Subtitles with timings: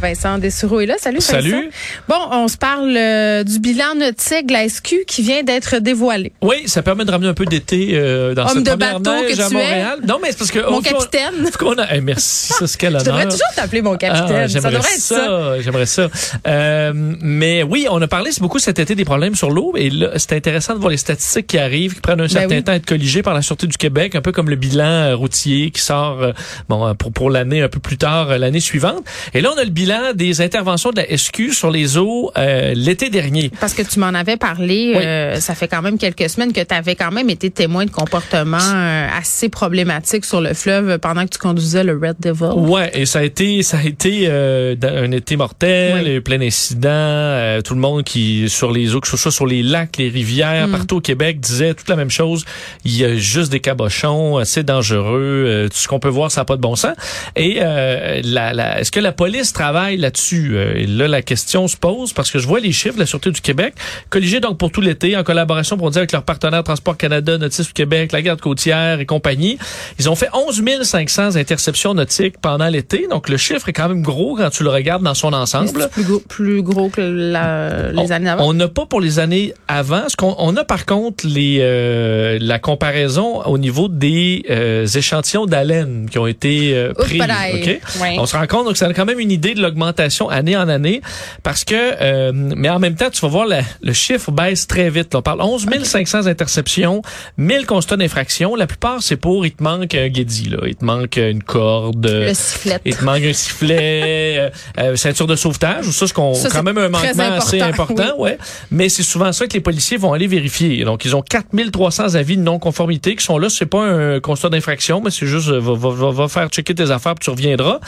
[0.00, 0.94] Vincent Dessureau est là.
[0.98, 1.32] Salut, Vincent.
[1.32, 1.70] Salut.
[2.08, 6.32] Bon, on se parle euh, du bilan nautique de la SQ qui vient d'être dévoilé.
[6.42, 9.22] Oui, ça permet de ramener un peu d'été euh, dans Homme cette de première bateau
[9.22, 10.06] neige que à tu es.
[10.06, 11.50] Non, mais c'est parce que Mon on- capitaine.
[11.58, 14.28] qu'on a, merci, ça c'est quel Je devrais toujours t'appeler mon Ah, capitaine.
[14.28, 15.60] ça j'aimerais devrait être ça.
[15.60, 16.08] J'aimerais ça.
[16.46, 19.72] Euh, mais oui, on a parlé beaucoup cet été des problèmes sur l'eau.
[19.76, 22.56] Et là, c'est intéressant de voir les statistiques qui arrivent, qui prennent un certain Ben
[22.58, 22.64] oui.
[22.64, 25.16] temps à être colligées par la Sûreté du Québec, un peu comme le bilan euh,
[25.16, 26.32] routier qui sort euh,
[26.68, 29.04] bon euh, pour, pour l'année un peu plus tard, l'année suivante.
[29.34, 32.72] Et là, on a le bilan des interventions de la SQ sur les eaux euh,
[32.74, 33.50] l'été dernier.
[33.60, 35.02] Parce que tu m'en avais parlé, Oui.
[35.04, 37.90] euh, ça fait quand même quelques semaines que tu avais quand même été témoin de
[37.90, 42.52] comportements euh, assez problématiques sur le fleuve pendant que tu conduisais le Red Devil.
[42.56, 46.20] Ouais, et ça a été ça a été euh, un été mortel, Oui.
[46.20, 49.62] plein d'incidents, euh, tout le monde qui sur les eaux, que ce soit sur les
[49.62, 50.72] lacs, les rivières, Mm.
[50.72, 52.44] partout au Québec disait toute la même chose.
[52.84, 56.40] Il y a juste des cabochons, c'est dangereux, euh, tout ce qu'on peut voir ça
[56.40, 56.94] n'a pas de bon sens.
[57.36, 61.68] Et euh, la, la- est-ce que la police travaille là-dessus Euh, Et là la question
[61.68, 63.74] se pose parce que je vois les chiffres de la sûreté du Québec
[64.10, 67.72] colligés donc pour tout l'été en collaboration pour dire avec leurs partenaires Transport Canada, Nautisme
[67.72, 69.58] Québec, la Garde côtière et compagnie.
[69.98, 73.06] Ils ont fait 11 500 interceptions nautiques pendant l'été.
[73.10, 75.88] Donc, le chiffre est quand même gros quand tu le regardes dans son ensemble.
[75.90, 78.46] plus gros, plus gros que la- les On- années avant.
[78.48, 80.08] On n'a pas pour les années avant.
[80.08, 85.46] Ce qu'on on a par contre les euh, la comparaison au niveau des euh, échantillons
[85.46, 87.16] d'haleine qui ont été euh, pris.
[87.16, 87.52] Oupalaï.
[87.62, 88.00] ok?
[88.02, 88.16] Ouais.
[88.18, 90.68] On se rend compte donc ça a quand même une idée de l'augmentation année en
[90.68, 91.00] année
[91.42, 94.90] parce que euh, mais en même temps tu vas voir la- le chiffre baisse très
[94.90, 95.12] vite.
[95.14, 95.20] là.
[95.20, 97.02] On parle 11 500 interceptions,
[97.36, 98.54] 1000 constats d'infraction.
[98.54, 102.06] La plupart c'est pour il te manque un guédi là, il te manque une corde.
[102.06, 102.78] Le sifflet.
[102.84, 106.78] Il te manque un sifflet, euh, euh, ceinture de sauvetage, ou ça, c'est quand même
[106.78, 108.38] un manquement assez important, important, ouais.
[108.70, 110.84] Mais c'est souvent ça que les policiers vont aller vérifier.
[110.84, 113.48] Donc, ils ont 4300 avis de non-conformité qui sont là.
[113.48, 116.74] C'est pas un constat d'infraction, mais c'est juste, euh, va, va, va- va faire checker
[116.74, 117.78] tes affaires puis tu reviendras.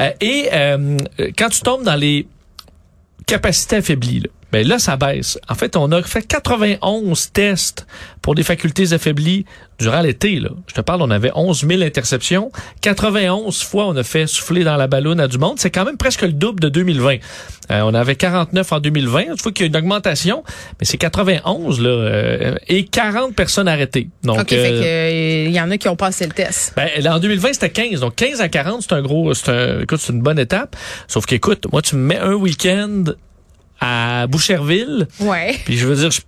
[0.00, 0.96] Euh, et euh,
[1.36, 2.26] quand tu tombes dans les
[3.26, 5.36] capacités affaiblies, là, ben là, ça baisse.
[5.48, 7.88] En fait, on a fait 91 tests
[8.22, 9.46] pour des facultés affaiblies
[9.80, 10.38] durant l'été.
[10.38, 10.50] Là.
[10.68, 12.52] Je te parle, on avait 11 000 interceptions.
[12.80, 15.56] 91 fois, on a fait souffler dans la ballonne à du monde.
[15.58, 17.16] C'est quand même presque le double de 2020.
[17.72, 19.22] Euh, on avait 49 en 2020.
[19.22, 20.44] Tu vois qu'il y a une augmentation,
[20.78, 24.08] mais c'est 91 là, euh, et 40 personnes arrêtées.
[24.22, 26.74] Donc, OK, fait euh, que, euh, il y en a qui ont passé le test.
[26.76, 27.98] ben, là, en 2020, c'était 15.
[27.98, 30.76] Donc, 15 à 40, c'est un gros, c'est un, écoute, c'est une bonne étape.
[31.08, 33.02] Sauf qu'écoute, moi, tu me mets un week-end
[33.84, 35.56] à Boucherville, Ouais.
[35.64, 36.20] puis je veux dire, je,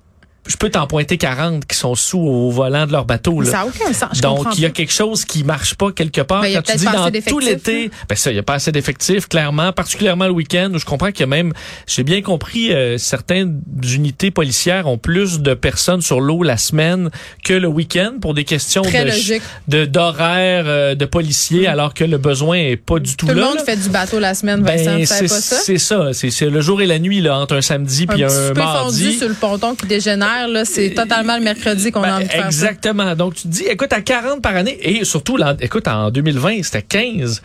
[0.47, 3.51] je peux t'en pointer 40 qui sont sous au volant de leur bateau, là.
[3.51, 4.11] Ça n'a aucun sens.
[4.15, 6.43] Je Donc, il y a quelque chose qui marche pas quelque part.
[6.43, 8.43] Ben, il y a Quand tu dis dans tout l'été, ben ça, il y a
[8.43, 11.53] pas assez d'effectifs, clairement, particulièrement le week-end, où je comprends qu'il y a même,
[11.87, 17.11] j'ai bien compris, euh, certaines unités policières ont plus de personnes sur l'eau la semaine
[17.45, 19.43] que le week-end pour des questions Très de, logique.
[19.69, 23.41] de d'horaire euh, de policiers, alors que le besoin est pas du tout, Tout le
[23.41, 23.47] là.
[23.49, 23.65] monde là.
[23.65, 24.85] fait du bateau la semaine, Vincent.
[24.85, 25.56] Ben, tu savais c'est ça?
[25.65, 28.29] c'est ça, c'est le jour et la nuit là entre un samedi Un puis un
[28.29, 29.05] peu mardi.
[29.05, 32.25] fondu sur le ponton qui dégénère, là, c'est totalement le mercredi qu'on Ben, a envie
[32.27, 32.47] de faire ça.
[32.47, 33.15] exactement.
[33.17, 36.63] Donc tu te dis écoute à 40 par année et surtout là, écoute en 2020,
[36.63, 37.43] c'était 15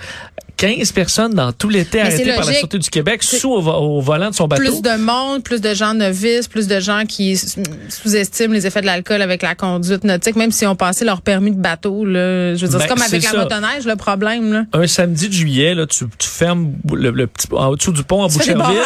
[0.62, 2.54] 15 personnes dans tout l'été arrêtées par la.
[2.54, 4.62] Sûreté du Québec sous au, vo- au volant de son bateau.
[4.62, 8.86] Plus de monde, plus de gens novices, plus de gens qui sous-estiment les effets de
[8.86, 12.06] l'alcool avec la conduite nautique, même si on passé leur permis de bateau.
[12.06, 13.38] Là, je veux dire, Ben, c'est comme avec la ça.
[13.38, 14.54] motoneige, le problème.
[14.54, 14.64] Là.
[14.74, 18.24] un samedi de juillet, là, tu, tu fermes le, le petit, en dessous du pont
[18.24, 18.82] à Boucherville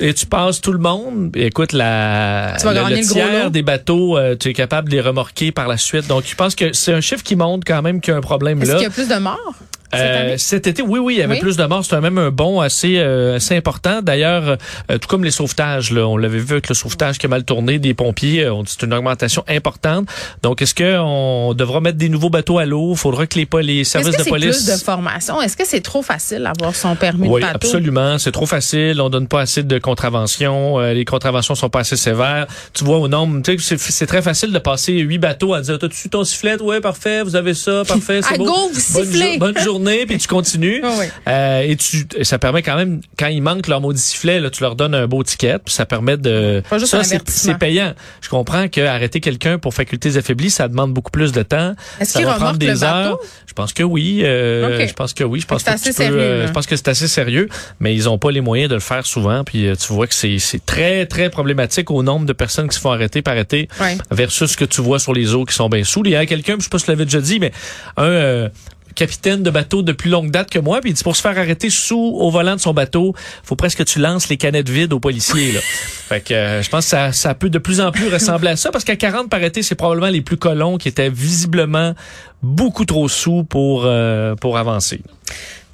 [0.00, 1.30] et tu passes tout le monde.
[1.36, 5.00] Écoute, la, Tu vas le, gros tiers des bateaux, euh, tu es capable de les
[5.00, 6.06] remorquer par la suite.
[6.06, 8.22] Donc, je pense que c'est un chiffre qui montre quand même qu'il y a un
[8.22, 8.76] problème Est-ce là.
[8.76, 9.54] qu'il y a plus de morts?
[10.00, 11.40] Euh, cet été, oui, oui, il y avait Oui.
[11.40, 11.84] plus de morts.
[11.84, 14.00] C'était même un bond assez, euh, assez important.
[14.02, 14.56] D'ailleurs,
[14.90, 17.44] euh, tout comme les sauvetages, là, on l'avait vu avec le sauvetage qui a mal
[17.44, 18.44] tourné des pompiers.
[18.44, 20.06] euh, on dit que c'est une augmentation importante.
[20.42, 22.94] Donc, est-ce qu'on devra mettre des nouveaux bateaux à l'eau?
[22.94, 24.64] Faudra que les, les Est-ce services que de c'est police...
[24.64, 25.40] plus de formation?
[25.42, 27.56] Est-ce que c'est trop facile d'avoir son permis Oui, de bateau?
[27.56, 28.18] absolument.
[28.18, 29.00] C'est trop facile.
[29.00, 30.78] On donne pas assez de contraventions.
[30.80, 32.46] Euh, les contraventions sont pas assez sévères.
[32.72, 35.78] Tu vois au nombre, tu sais, c'est, très facile de passer huit bateaux à dire,
[35.78, 36.60] t'as-tu ton sifflet?
[36.60, 37.22] Ouais, parfait.
[37.22, 38.20] Vous avez ça, parfait.
[38.26, 38.44] C'est À beau.
[38.44, 39.38] go, vous bonne, sifflez.
[39.38, 40.80] bonne journée, puis tu continues.
[40.82, 41.06] Ah oui.
[41.28, 44.62] Euh, et tu, ça permet quand même, quand ils manquent leur maudit sifflet, là, tu
[44.62, 46.62] leur donnes un beau ticket, puis ça permet de.
[46.68, 47.94] Pas juste ça, c'est, payant.
[48.20, 51.74] Je comprends que arrêter quelqu'un pour facultés affaiblies, ça demande beaucoup plus de temps.
[52.00, 53.18] Est-ce prendre remorquent des le heures.
[53.46, 54.22] Je pense que oui.
[54.24, 54.88] euh, Ok.
[54.88, 55.40] Je pense que oui.
[55.40, 57.48] Je pense que tu assez peux, sérieux, euh, je pense que c'est assez sérieux,
[57.80, 59.44] mais ils ont pas les moyens de le faire souvent.
[59.44, 62.76] Puis euh, tu vois que c'est c'est très très problématique au nombre de personnes qui
[62.76, 63.96] se font arrêter par été Ouais.
[64.10, 66.02] versus ce que tu vois sur les eaux qui sont bien sous.
[66.04, 67.52] Il y a quelqu'un, je sais pas si je l'avais déjà dit, mais
[67.96, 68.48] un euh,
[68.94, 70.80] capitaine de bateau de plus longue date que moi.
[70.80, 73.78] Puis il dit pour se faire arrêter sous au volant de son bateau, faut presque
[73.78, 75.52] que tu lances les canettes vides aux policiers.
[75.52, 75.60] Là.
[76.08, 78.56] fait que euh, je pense que ça, ça peut de plus en plus ressembler à
[78.56, 81.94] ça parce qu'à 40 par été, c'est probablement les plus colons qui étaient visiblement
[82.42, 85.00] beaucoup trop sous pour euh, pour avancer.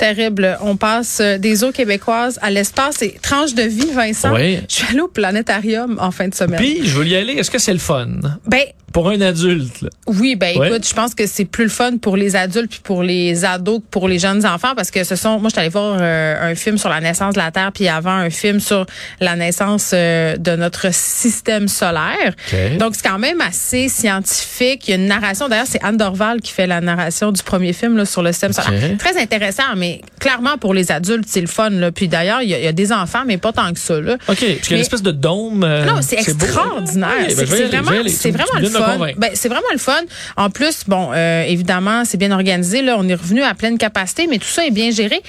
[0.00, 0.56] Terrible.
[0.62, 4.34] On passe euh, des eaux québécoises à l'espace et tranche de vie, Vincent.
[4.34, 4.58] Oui.
[4.66, 6.58] Je suis allée au planétarium en fin de semaine.
[6.58, 7.34] Puis je veux y aller.
[7.34, 8.08] Est-ce que c'est le fun?
[8.46, 8.62] Ben
[8.92, 9.82] pour un adulte?
[9.82, 9.88] Là?
[10.08, 10.66] Oui, ben Ouais.
[10.68, 13.78] écoute, je pense que c'est plus le fun pour les adultes puis pour les ados
[13.78, 16.50] que pour les jeunes enfants parce que ce sont moi je suis allée voir euh,
[16.50, 18.86] un film sur la naissance de la Terre puis avant un film sur
[19.20, 22.34] la naissance euh, de notre système solaire.
[22.80, 26.40] Donc c'est quand même assez scientifique, il y a une narration d'ailleurs c'est Anne Dorval
[26.40, 28.96] qui fait la narration du premier film là, sur le système solaire.
[28.98, 31.90] Très intéressant mais clairement pour les adultes, c'est le fun là.
[31.92, 34.00] Puis d'ailleurs, il y, a- il y a des enfants mais pas tant que ça
[34.00, 34.14] là.
[34.14, 34.20] OK.
[34.26, 35.64] Parce qu'il y a Mais- une espèce de dôme.
[35.64, 37.10] euh, Non, c'est extraordinaire.
[37.28, 38.98] Ben, C'est vraiment, c'est vraiment le fun.
[39.16, 40.00] Ben, c'est vraiment le fun.
[40.36, 42.82] En plus, bon, euh, évidemment, c'est bien organisé.
[42.82, 45.20] Là, on est revenu à pleine capacité, mais tout ça est bien géré.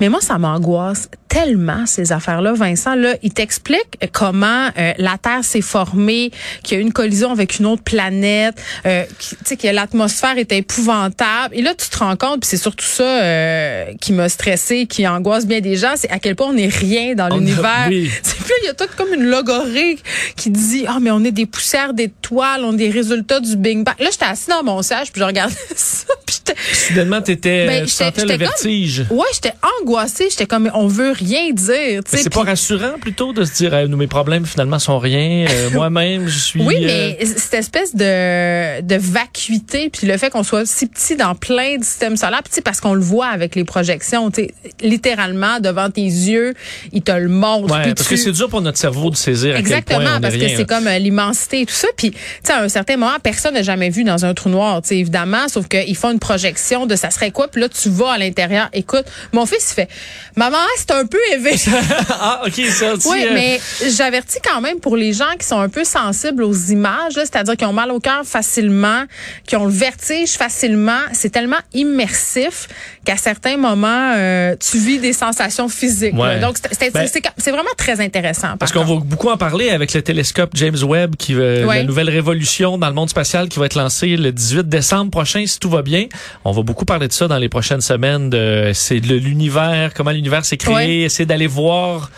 [0.00, 2.94] Mais moi, ça m'angoisse tellement ces affaires-là, Vincent.
[2.94, 6.30] Là, il t'explique comment euh, la Terre s'est formée,
[6.62, 8.54] qu'il y a eu une collision avec une autre planète,
[8.86, 11.54] euh, qui- tu sais que l'atmosphère est épouvantable.
[11.54, 15.04] Et là, tu te rends compte, puis c'est surtout ça euh, qui m'a stressé, qui
[15.04, 17.86] angoisse bien des gens, c'est à quel point on n'est rien dans l'univers.
[17.88, 18.08] oui.
[18.22, 19.98] C'est plus, il y a tout comme une logorée
[20.36, 23.82] qui dit, ah, mais on est des poussières d'étoiles, on est des résultats du Big
[23.82, 23.96] Bang.
[23.98, 26.36] Là, j'étais assis dans mon siège, puis je regardais ça, puis
[26.72, 29.04] Soudainement, t'étais, Ben, tu j'étais- sentais le j'étais comme- vertige.
[29.10, 33.32] ouais, j'étais angoissée, j'étais comme, on veut rien dire, tu Mais c'est pas rassurant plutôt
[33.32, 35.46] de se dire euh, nous mes problèmes finalement sont rien.
[35.48, 36.62] euh, Moi-même je suis.
[36.62, 36.86] Oui, euh,
[37.18, 41.76] mais cette espèce de, de vacuité, puis le fait qu'on soit si petit dans plein
[41.78, 44.48] de systèmes solaires, tu sais, parce qu'on le voit avec les projections, tu
[44.80, 46.54] littéralement devant tes yeux,
[46.92, 47.72] il te le montre.
[47.74, 50.16] ouais, parce tu- que c'est dur pour notre cerveau de saisir à quel Exactement, point
[50.16, 51.88] on parce que c'est comme euh, l'immensité et tout ça.
[51.96, 54.82] Puis, tu sais, à un certain moment, personne n'a jamais vu dans un trou noir,
[54.82, 56.45] tu sais, évidemment, sauf qu'ils font une projection
[56.86, 58.68] de ça serait quoi, puis là, tu vas à l'intérieur.
[58.72, 59.88] Écoute, mon fils, il fait,
[60.36, 61.54] maman, c'est un peu élevé.
[62.10, 62.92] ah ok ça.
[63.00, 63.60] tu, Oui, euh, mais
[63.96, 67.64] j'avertis quand même pour les gens qui sont un peu sensibles aux images, c'est-à-dire qui
[67.64, 69.04] ont mal au cœur facilement,
[69.46, 71.00] qui ont le vertige facilement.
[71.12, 72.68] C'est tellement immersif
[73.04, 76.14] qu'à certains moments, euh, tu vis des sensations physiques.
[76.16, 76.40] Ouais.
[76.40, 77.06] Donc, c'est- Ben,
[77.38, 78.48] c'est- vraiment très intéressant.
[78.48, 81.78] par Parce qu'on va beaucoup en parler avec le télescope James Webb, qui euh, Ouais.
[81.78, 85.44] la nouvelle révolution dans le monde spatial qui va être lancée le 18 décembre prochain,
[85.46, 86.06] si tout va bien.
[86.44, 88.30] On va beaucoup parler de ça dans les prochaines semaines.
[88.30, 90.88] De c'est de l'univers, comment l'univers s'est créé, Ouais.
[91.00, 92.10] essayer d'aller voir.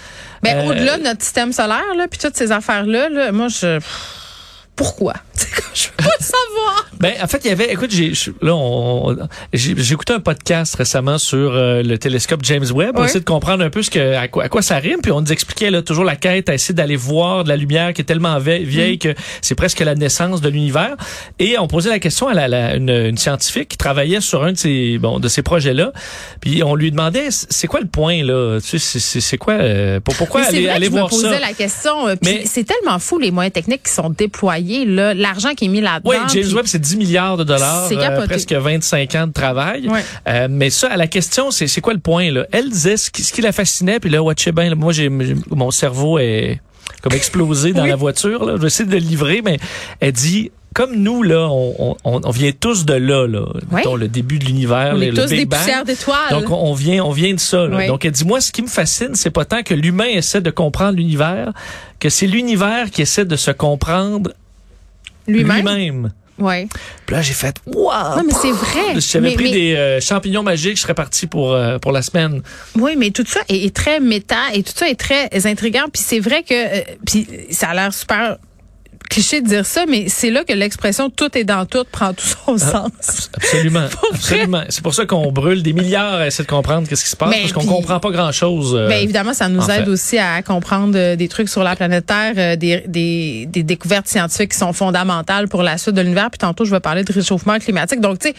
[0.43, 3.81] Ben, Euh, au-delà de notre système solaire, là, puis toutes ces affaires-là, là, moi, je...
[4.79, 5.13] Pourquoi?
[5.75, 6.87] je veux pas savoir.
[7.01, 9.17] Ben, en fait, il y avait, écoute, j'ai, là, on,
[9.53, 13.71] écouté un podcast récemment sur euh, le télescope James Webb pour essayer de comprendre un
[13.71, 15.01] peu ce que, à quoi, à quoi ça rime.
[15.03, 17.93] Puis on nous expliquait là, toujours la quête à essayer d'aller voir de la lumière
[17.93, 18.99] qui est tellement vie- vieille Mm.
[18.99, 20.97] que c'est presque la naissance de l'univers.
[21.39, 24.53] Et on posait la question à la, la- une, une scientifique qui travaillait sur un
[24.53, 25.93] de ces, bon, de ces projets-là.
[26.41, 28.59] Puis on lui demandait, c'est quoi le point là?
[28.61, 31.31] Tu sais, c'est, quoi euh, pour, Pourquoi aller, vrai aller que je voir me posais
[31.35, 32.07] ça la question.
[32.09, 34.68] euh, puis Mais- c'est tellement fou les moyens techniques qui sont déployés,
[35.15, 36.11] l'argent qui est mis là-dedans.
[36.11, 39.89] Oui, James Webb, c'est 10 milliards de dollars, C'est euh, presque 25 ans de travail.
[40.29, 42.47] Euh, mais ça, à la question, c'est quoi le point là?
[42.53, 45.71] Elle disait ce qui, ce qui la fascinait, puis là, watchez bien, moi, j'ai mon
[45.71, 46.61] cerveau est
[47.03, 47.91] comme explosé dans Oui.
[47.91, 48.45] la voiture.
[48.45, 48.55] Là.
[48.57, 49.59] Je vais essayer de le livrer, mais
[50.01, 50.51] elle dit.
[50.75, 53.47] Comme nous, là, on, on, on vient tous de là, là.
[53.73, 55.59] Mettons, le début de l'univers, le, tous Big des Bang.
[55.59, 56.31] poussières d'étoiles.
[56.31, 57.67] Donc, on, on vient, on vient de ça.
[57.67, 57.79] là.
[57.79, 57.87] Oui.
[57.89, 60.51] Donc, elle dit, moi, ce qui me fascine, c'est pas tant que l'humain essaie de
[60.51, 61.53] comprendre l'univers,
[61.99, 64.31] que c'est l'univers qui essaie de se comprendre
[65.29, 65.57] Lui-même?
[65.67, 66.13] lui-même.
[66.39, 66.69] Ouais.
[67.05, 68.17] Puis là, j'ai fait, waouh!
[68.17, 69.01] Non, mais c'est vrai.
[69.01, 72.01] Si j'avais pris mais- des euh, champignons magiques, je serais parti pour, euh, pour la
[72.01, 72.43] semaine.
[72.77, 75.87] Oui, mais tout ça est, est très méta et tout ça est très intriguant.
[75.93, 78.37] Puis c'est vrai que, euh, puis ça a l'air super
[79.09, 82.25] cliché de dire ça, mais c'est là que l'expression tout est dans tout prend tout
[82.25, 82.59] son Ah.
[82.59, 83.31] sens.
[83.35, 83.87] Absolument.
[84.15, 84.63] Absolument.
[84.69, 87.31] C'est pour ça qu'on brûle des milliards à essayer de comprendre qu'est-ce qui se passe,
[87.31, 88.75] Mais parce qu'on comprend pas grand-chose.
[88.77, 89.91] euh, Ben, évidemment, ça nous aide fait.
[89.91, 94.09] aussi à comprendre euh, des trucs sur la planète Terre, euh, des, des, des découvertes
[94.09, 96.31] scientifiques qui sont fondamentales pour la suite de l'univers.
[96.31, 98.01] Puis tantôt, je vais parler de réchauffement climatique.
[98.01, 98.35] Donc, tu sais,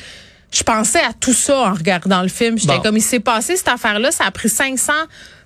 [0.52, 2.58] je pensais à tout ça en regardant le film.
[2.58, 2.82] J'étais Bon.
[2.82, 4.94] comme, il s'est passé cette affaire-là, ça a pris 500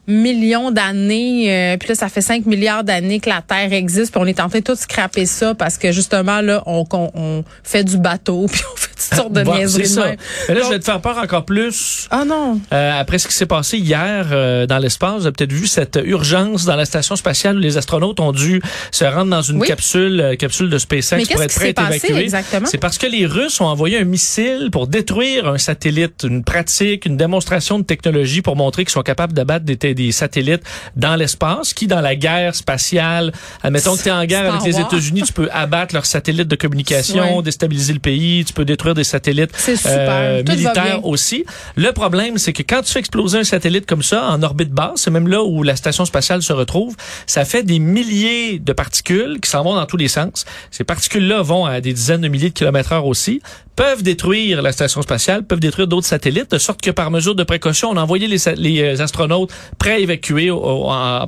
[0.08, 4.22] millions d'années, euh, puis là, ça fait 5 milliards d'années que la Terre existe, puis
[4.22, 7.44] on est en train de tout scraper ça parce que justement, là, on, on, on
[7.64, 10.06] fait du bateau, puis on fait toutes sortes de bon, niaiseries c'est ça.
[10.48, 12.08] Mais là, Donc- je vais te faire peur encore plus.
[12.12, 12.60] Ah non!
[12.74, 16.00] Euh, après ce qui s'est passé hier euh, dans l'espace, vous avez peut-être vu cette
[16.04, 19.68] urgence dans la station spatiale où les astronautes ont dû se rendre dans une Oui.
[19.68, 22.24] capsule, euh, capsule de SpaceX Mais pour être qui prêt à être passé évacué.
[22.24, 22.68] exactement?
[22.70, 27.06] C'est parce que les Russes ont envoyé un missile pour détruire un satellite, une pratique,
[27.06, 30.64] une démonstration de technologie pour montrer qu'ils sont capables d'abattre des, des satellites
[30.96, 33.32] dans l'espace, qui dans la guerre spatiale,
[33.62, 34.80] admettons que tu es en guerre Star avec les.
[34.82, 37.44] États-Unis, tu peux abattre leurs satellites de communication, Ouais.
[37.44, 39.52] déstabiliser le pays, tu peux détruire des des satellites
[39.86, 41.46] euh, militaires aussi.
[41.76, 45.02] Le problème, c'est que quand tu fais exploser un satellite comme ça en orbite basse,
[45.04, 46.96] c'est même là où la station spatiale se retrouve,
[47.28, 50.46] ça fait des milliers de particules qui s'en vont dans tous les sens.
[50.72, 53.42] Ces particules-là vont à des dizaines de milliers de kilomètres heure aussi,
[53.76, 57.44] peuvent détruire la station spatiale, peuvent détruire d'autres satellites, de sorte que par mesure de
[57.44, 60.50] précaution, on a envoyé les, euh, astronautes prêts à évacuer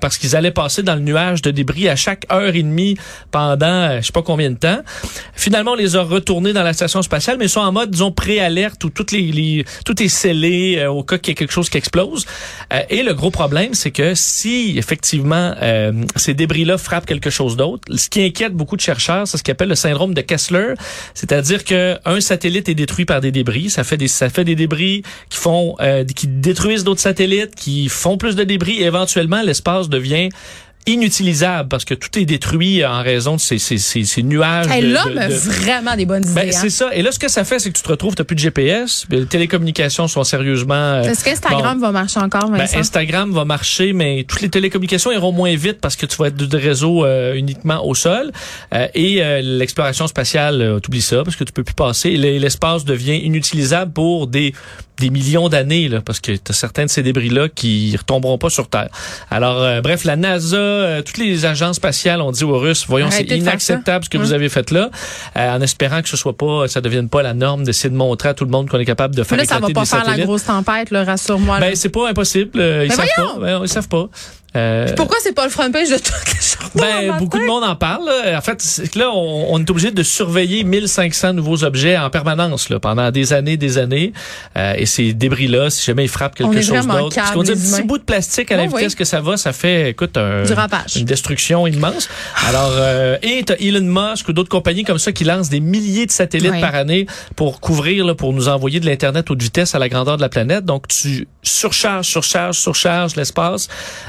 [0.02, 2.98] parce qu'ils allaient passer dans le nuage de débris à chaque heure et demie
[3.32, 4.80] pendant euh, je sais pas combien de temps.
[5.34, 8.12] Finalement, on les a retournés dans la station spatiale, mais ils sont en mode, disons,
[8.12, 12.26] préalerte où tout est scellé euh, au cas qu'il y ait quelque chose qui explose.
[12.90, 15.54] Et le gros problème, c'est que si effectivement
[16.16, 19.54] ces débris-là frappent quelque chose d'autre, ce qui inquiète beaucoup de chercheurs, c'est ce qu'ils
[19.54, 20.74] appellent le syndrome de Kessler,
[21.14, 24.56] c'est-à-dire que un satellite est détruit par des débris, ça fait des ça fait des
[24.56, 28.82] débris qui font euh, qui détruisent d'autres satellites, qui font plus de débris.
[28.82, 30.30] Et éventuellement l'espace devient
[30.88, 34.68] inutilisable parce que tout est détruit en raison de ces, ces, ces, ces nuages.
[34.70, 36.34] Hey, L'homme de- vraiment des bonnes idées.
[36.34, 36.52] ben, hein.
[36.52, 36.90] c'est ça.
[36.94, 39.06] Et là, ce que ça fait, c'est que tu te retrouves, t'as plus de GPS,
[39.10, 40.74] ben, les télécommunications sont sérieusement.
[40.76, 42.78] euh, Est-ce qu'Instagram va marcher encore, ben, Vincent?
[42.80, 46.36] Instagram va marcher, mais toutes les télécommunications iront moins vite parce que tu vas être
[46.38, 48.32] de réseau euh, uniquement au sol.
[48.74, 52.12] Euh, et euh, l'exploration spatiale, euh, t'oublies ça parce que tu peux plus passer.
[52.18, 54.54] L'espace devient inutilisable pour des
[54.98, 58.50] des millions d'années là, parce que tu as certains de ces débris-là qui retomberont pas
[58.50, 58.88] sur Terre.
[59.30, 63.10] Alors, euh, bref, la NASA, euh, toutes les agences spatiales ont dit aux Russes, voyons,
[63.12, 64.90] c'est inacceptable ce que vous avez fait là,
[65.38, 68.30] euh, en espérant que ce soit pas, ça devienne pas la norme d'essayer de montrer
[68.30, 70.06] à tout le monde qu'on est capable de faire Mais là, ça va pas faire
[70.06, 71.60] la grosse tempête, rassure-moi.
[71.60, 72.60] Ben, c'est pas impossible.
[72.60, 73.34] euh, ils Ben savent voyons!
[73.36, 73.46] pas.
[73.46, 74.10] Ben, ils savent pas.
[74.56, 76.72] Euh, Pourquoi c'est pas le front page de journaux?
[76.76, 78.06] ben, beaucoup de monde en parle.
[78.06, 78.38] là.
[78.38, 82.70] En fait, c'est là, on, on est obligé de surveiller 1500 nouveaux objets en permanence
[82.70, 84.14] là, pendant des années, des années.
[84.58, 87.44] Euh, et ces débris-là, si jamais ils frappent On quelque est chose d'autre, parce qu'on
[87.44, 88.96] dit un petit bout de plastique à la Oh, vitesse oui.
[88.98, 90.44] que ça va, ça fait, écoute, un,
[90.96, 92.10] une destruction immense.
[92.48, 96.06] Alors, euh, et t'as Elon Musk ou d'autres compagnies comme ça qui lancent des milliers
[96.06, 99.80] de satellites par année pour couvrir, là, pour nous envoyer de l'internet haute vitesse à
[99.80, 100.66] la grandeur de la planète.
[100.66, 103.68] Donc, tu surcharges, surcharges, surcharges l'espace.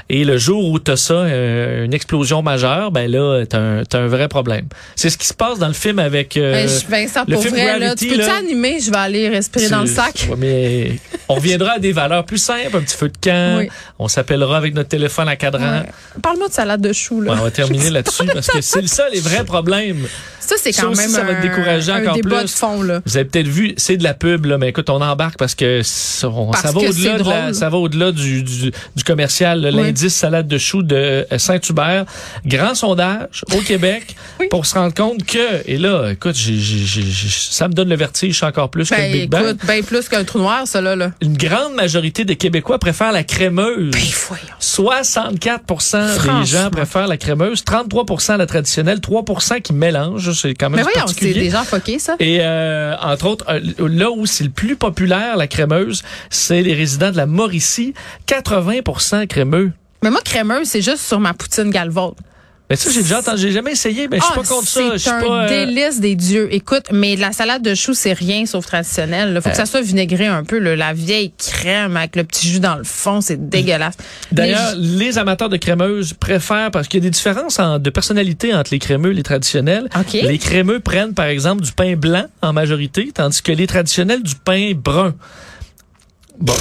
[0.09, 3.99] Et le jour où t'as ça, euh, une explosion majeure, ben là, t'as un, t'as
[4.01, 4.67] un vrai problème.
[4.95, 6.37] C'est ce qui se passe dans le film avec.
[6.37, 8.79] euh, Ben, je- Vincent, le pour film vrai, là, Gravity, tu là, animer?
[8.81, 10.27] Je vais aller respirer dans le sac.
[10.31, 13.59] Ouais, mais on reviendra à des valeurs plus simples, un petit feu de camp.
[13.61, 13.69] Oui.
[13.99, 15.81] On s'appellera avec notre téléphone à cadran.
[15.81, 15.91] Ouais.
[16.23, 17.33] Parle-moi de salade de choux, là.
[17.33, 20.07] Ouais, on va terminer là-dessus parce que c'est ça les vrais problèmes.
[20.41, 22.45] Ça, c'est quand aussi, même ça va te décourager un encore débat plus.
[22.45, 23.01] de fond, là.
[23.05, 25.81] Vous avez peut-être vu, c'est de la pub là, mais écoute, on embarque parce que
[25.83, 30.15] ça, on- Parce ça va au-delà de ça va au-delà du, du, du commercial, l'indice
[30.27, 30.97] salade de choux de
[31.31, 32.05] euh, Saint-Hubert.
[32.45, 34.49] Grand sondage au Québec Oui.
[34.51, 38.91] pour se rendre compte que et là, écoute, ça me donne le vertige encore plus
[38.91, 39.45] que Ben, le Big Bang.
[39.45, 40.95] écoute, ben plus qu'un trou noir, ça, là.
[40.97, 41.13] là.
[41.23, 43.93] Une grande majorité des Québécois préfèrent la crémeuse.
[43.93, 44.45] Ben, voyons.
[44.61, 50.33] 64% des gens préfèrent la crémeuse, 33% la traditionnelle, 3% qui mélangent.
[50.33, 52.17] C'est quand même Mais voyons, c'est des gens fuckés, ça.
[52.19, 56.75] Et euh, entre autres, euh, là où c'est le plus populaire, la crémeuse, c'est les
[56.75, 57.95] résidents de la Mauricie.
[58.27, 59.73] 80% crémeux.
[60.03, 62.15] Mais moi, crémeuse, c'est juste sur ma poutine galvaude.
[62.69, 64.81] Mais ça, j'ai déjà entendu, j'ai jamais essayé, mais je suis Ah, pas contre ça.
[64.99, 65.45] C'est un pas.
[65.45, 66.49] euh, délice des dieux.
[66.53, 69.35] Écoute, mais la salade de choux, c'est rien sauf traditionnel.
[69.37, 69.51] Il faut Euh.
[69.53, 70.59] que ça soit vinaigré un peu.
[70.59, 70.75] là.
[70.75, 73.95] La vieille crème avec le petit jus dans le fond, c'est dégueulasse.
[74.33, 77.91] D'ailleurs, Mais les amateurs de crémeuse préfèrent, parce qu'il y a des différences en- de
[77.91, 79.89] personnalité entre les crémeux et les traditionnels.
[80.13, 84.35] Les crémeux prennent, par exemple, du pain blanc en majorité, tandis que les traditionnels, du
[84.35, 85.15] pain brun.
[86.41, 86.53] Bon,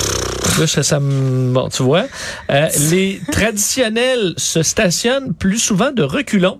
[0.59, 2.05] là, ça, ça me- bon, tu vois.
[2.50, 6.59] Euh, les traditionnels se stationnent plus souvent de reculons.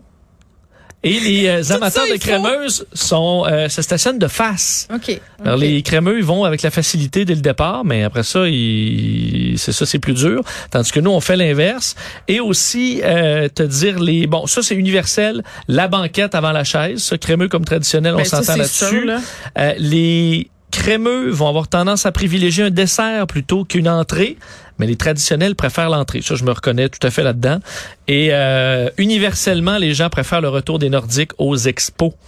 [1.08, 2.28] Et les euh, amateurs ça, de faut.
[2.28, 4.88] crémeuses sont, euh, se stationnent de face.
[4.92, 5.22] OK.
[5.44, 9.54] Alors les crémeux ils vont avec la facilité dès le départ, mais après ça, ils-
[9.60, 10.42] c'est ça, c'est plus dur.
[10.72, 11.94] Tandis que nous, on fait l'inverse.
[12.28, 15.44] Et aussi euh, te dire les bon, ça c'est universel.
[15.68, 19.06] La banquette avant la chaise, ça, crémeux comme traditionnel, on Ben, s'entend là-dessus.
[19.06, 19.20] là.
[19.60, 24.38] Euh, les crémeux vont avoir tendance à privilégier un dessert plutôt qu'une entrée,
[24.78, 26.22] mais les traditionnels préfèrent l'entrée.
[26.22, 27.60] Ça, je me reconnais tout à fait là-dedans.
[28.08, 32.14] Et euh, universellement, les gens préfèrent le retour des Nordiques aux expos.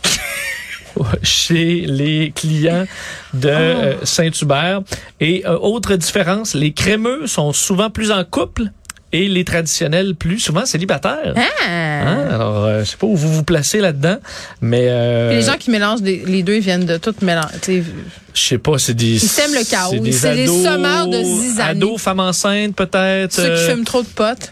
[1.22, 2.86] chez les clients
[3.34, 4.82] de euh, Saint-Hubert.
[5.20, 8.72] Et euh, autre différence, les crémeux sont souvent plus en couple
[9.14, 11.34] et les traditionnels plus souvent célibataires.
[11.36, 11.42] Ah!
[11.68, 12.28] Hein?
[12.30, 14.18] Alors, euh, je sais pas où vous vous placez là-dedans,
[14.62, 17.84] mais euh, Les gens qui mélangent des- les deux, viennent de tout mélanger.
[18.34, 19.14] je sais pas, c'est des...
[19.16, 20.00] Ils sèment le chaos.
[20.00, 21.70] des C'est les ados- semeurs de zizanie.
[21.72, 23.32] Ados, femmes enceintes peut-être.
[23.34, 24.52] Ceux qui euh, fument trop de potes,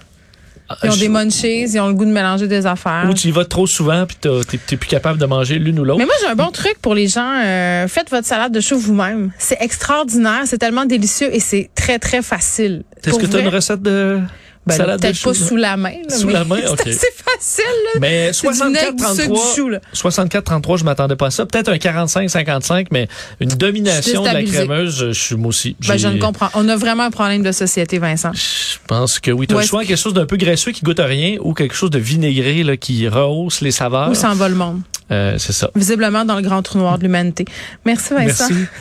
[0.84, 3.06] ils ont je- des munchies, ils ont le goût de mélanger des affaires.
[3.10, 4.18] Ou tu y vas trop souvent puis
[4.66, 6.00] t'es plus capable de manger l'une ou l'autre.
[6.00, 7.40] Mais moi, j'ai un bon truc pour les gens.
[7.44, 9.32] Euh, faites votre salade de choux vous-même.
[9.38, 12.84] C'est extraordinaire, c'est tellement délicieux et c'est très, très facile.
[13.06, 14.20] Est-ce que tu as une recette de...
[14.68, 15.94] Ben, peut-être pas sous la main.
[16.10, 16.80] là, Sous mais la main, c'est ok.
[17.38, 17.64] facile.
[17.94, 18.00] Là.
[18.02, 19.80] Mais C'est du vinaigre, du sucre, 64-33, du chou, là.
[19.94, 21.46] 64-33, je m'attendais pas à ça.
[21.46, 23.08] Peut-être un 45-55, mais
[23.40, 25.76] une domination de la crémeuse, je suis moi aussi.
[25.88, 26.50] Ben, je ne comprends.
[26.56, 28.32] On a vraiment un problème de société, Vincent.
[28.34, 29.46] Je pense que oui.
[29.48, 31.54] Tu as Ouais, le choix quelque chose d'un peu graisseux qui goûte à rien ou
[31.54, 34.10] quelque chose de vinaigré là, qui rehausse les saveurs.
[34.10, 34.82] Où s'en va le monde?
[35.12, 35.70] Euh, c'est ça.
[35.76, 37.46] Visiblement dans le grand trou noir de l'humanité.
[37.86, 38.48] Merci, Vincent.
[38.50, 38.66] Merci.